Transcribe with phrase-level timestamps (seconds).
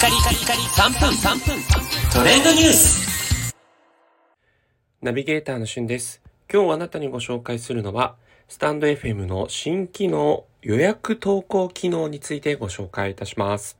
[0.00, 1.62] カリカリカリ3分3分
[2.10, 3.54] トレンドニュース
[5.02, 6.22] ナビゲーターのしゅんです。
[6.50, 8.16] 今日あなたにご紹介するのは、
[8.48, 13.79] スタンド FM の新機能予約投稿機能についてご紹介いたします。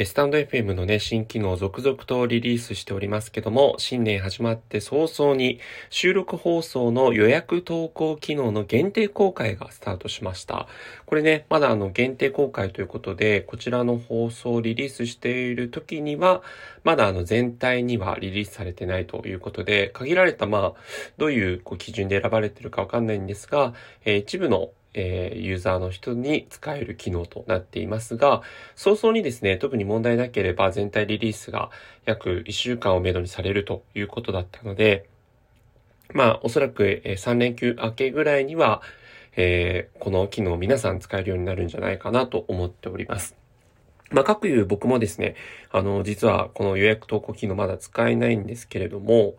[0.00, 5.58] えスタンド FM のね、新機能を続々とリリースしておりますけども、新年始まって早々に
[5.90, 10.68] 収録放送の予約投稿機能の限定公開がスタートしました。
[11.04, 16.44] これね、まだあの限定公開ということで、こちらの放送をリリースしている時には、
[16.84, 20.74] まだあの全体にはリリースされてないということで、限られたまあ、
[21.16, 23.74] どういうこう基準で選ばれてるかわかんないんですが、
[24.04, 28.42] えー一部のえーユーザーの人に使える機能となっていますが、
[28.76, 31.70] 早々にですね、特に問題なければ全体リリースが
[32.04, 35.08] 約1週間をめどにされるということだったので、
[36.14, 38.82] まあ、おそらく、え3連休明けぐらいには、
[39.36, 43.36] えーこの機能を皆さん使えるようになるんじゃないかなと思っております。
[44.10, 45.34] まあ、各いう僕もですね、
[45.70, 49.36] あの、実はこの予約投稿機能まだ使えないんですけれども、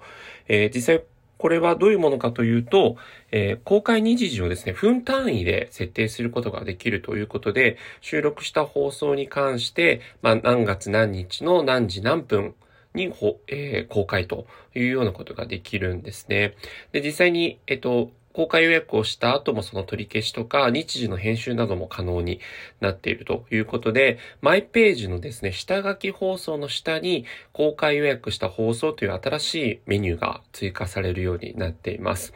[0.48, 1.04] えー実際
[1.40, 2.98] これはどういうものかというと、
[3.32, 12.56] えー公開日時をですね、分単位で設定することができるということで、収録した放送に関して、まあ、何月何日の何時何分
[12.94, 16.56] にほ、えー公開というようなことができるんですね。
[16.92, 22.40] で、実際に、えっと、公開予約をした後もその取り消しとか日時の編集なども可能に
[22.80, 32.34] なっているということで、マイページのですね、下書き放送の下に公開予約した放送という新しいメニューが追加されるようになっています。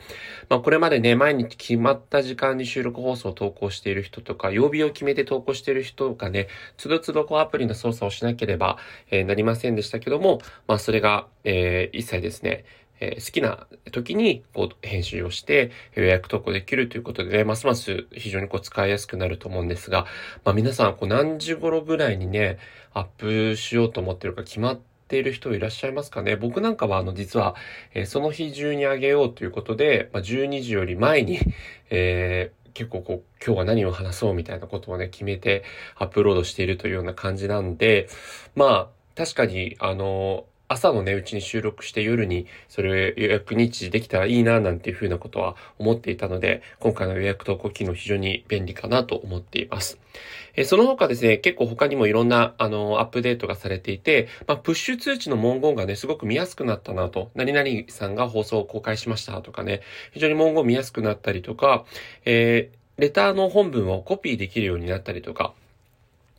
[0.50, 8.78] まあこれまでね、毎日決まった時間に収録放送を投稿している人とか、曜日を決めて投稿している人がね、つどつどこうアプリの操作をしなければ、
[9.10, 12.66] えーなりませんでしたけども、まあそれが、えー一切ですね、
[13.04, 20.06] えー好きな時にこう編集をして予約投稿できるということでね、ますます非常にこう使いやすくなると思うんですが、
[20.46, 22.58] まあ皆さんこう何時頃ぐらいにね、
[22.94, 26.36] アップしようと思ってるか決まっている人いらっしゃいますかね？
[26.36, 27.56] 僕なんかはあの実は、
[27.94, 31.40] えーその日中にあげようということで、まあ、12時より前に、
[31.90, 35.64] えー結構こう、今日は何を話そうみたいなことをね、決めて
[35.96, 38.10] アップロードしているというような感じなんで、
[38.56, 50.00] まあ、確かに、あの、朝のね、うちに収録して夜にそれを予約日時できたらいいななんていうふうなことは思っていたので、今回の予約投稿機能非常に便利かなと思っています。
[50.56, 59.82] えその他ですね、結構他にもいろんな、あの、アップデートがされていて、まあ、プッシュ通知の文言がね、すごく見やすくなったなと、何々さんが放送を公開しましたとかね、
[60.12, 61.86] 非常に文言見やすくなったりとか、
[62.26, 65.54] えーレターの本文をコピーできるようになったりとか、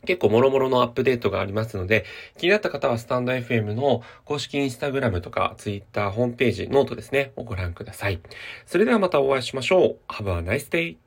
[0.05, 2.05] 結構もろもろのアップデートがありますので、
[2.37, 8.19] 気になった方はスタンド FM の公式インスタグラムとかツイッター、ホームページ、ノートですね、をご覧ください。
[8.65, 9.97] それではまたお会いしましょう。
[10.07, 11.04] Have a nice day!